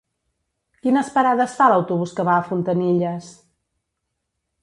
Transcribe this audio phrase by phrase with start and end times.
[0.85, 3.31] Quines parades fa l'autobús que va a Fontanilles?